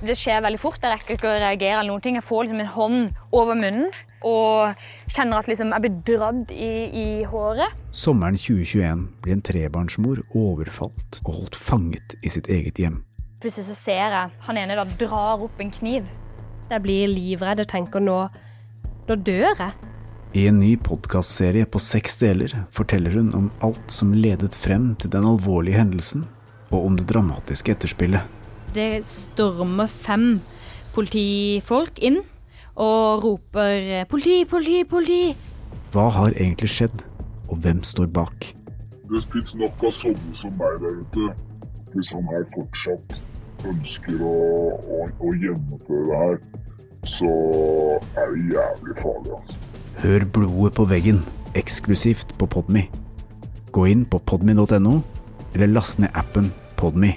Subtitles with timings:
[0.00, 0.80] Det skjer veldig fort.
[0.80, 1.80] Jeg rekker ikke å reagere.
[1.80, 2.16] eller noen ting.
[2.16, 3.90] Jeg får liksom en hånd over munnen
[4.24, 4.80] og
[5.12, 7.76] kjenner at liksom jeg blir dradd i, i håret.
[7.92, 13.02] Sommeren 2021 blir en trebarnsmor overfalt og holdt fanget i sitt eget hjem.
[13.40, 16.08] Plutselig så ser jeg han ene da drar opp en kniv.
[16.70, 18.22] Jeg blir livredd og tenker nå
[19.10, 19.72] Nå dør jeg.
[20.38, 25.10] I en ny podkastserie på seks deler forteller hun om alt som ledet frem til
[25.10, 26.28] den alvorlige hendelsen,
[26.70, 28.22] og om det dramatiske etterspillet.
[28.74, 30.40] Det stormer fem
[30.94, 32.20] politifolk inn
[32.78, 35.36] og roper 'politi, politi, politi'.
[35.90, 37.02] Hva har egentlig skjedd,
[37.48, 38.52] og hvem står bak?
[39.10, 41.32] Det fins nok av sånne som meg der ute.
[41.90, 43.16] Hvis han her fortsatt
[43.66, 44.34] ønsker å,
[44.78, 46.36] å, å gjennomføre det her,
[47.16, 47.32] så
[48.14, 49.56] er det jævlig farlig, altså.
[50.04, 51.18] Hør blodet på veggen,
[51.58, 52.86] eksklusivt på Podme.
[53.74, 54.94] Gå inn på podme.no,
[55.54, 57.16] eller last ned appen Podme.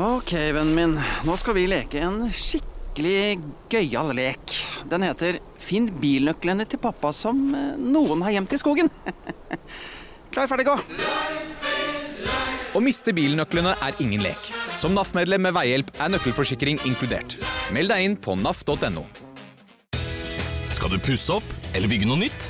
[0.00, 0.92] Ok, vennen min.
[1.28, 4.54] Nå skal vi leke en skikkelig gøyal lek.
[4.88, 8.88] Den heter Finn bilnøklene til pappa som eh, noen har gjemt i skogen.
[10.32, 10.78] Klar, ferdig, gå!
[12.72, 14.48] Å miste bilnøklene er ingen lek.
[14.80, 17.36] Som NAF-medlem med veihjelp er nøkkelforsikring inkludert.
[17.74, 19.04] Meld deg inn på naf.no.
[20.72, 22.49] Skal du pusse opp eller bygge noe nytt?